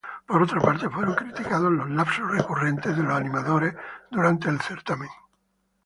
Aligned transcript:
Por 0.29 0.41
otra 0.41 0.59
parte, 0.59 0.89
fueron 0.89 1.13
criticados 1.13 1.71
los 1.71 1.87
"lapsus" 1.91 2.27
recurrentes 2.31 2.97
de 2.97 3.03
los 3.03 3.13
animadores 3.13 3.75
durante 4.09 4.49
el 4.49 4.59
certamen. 4.59 5.09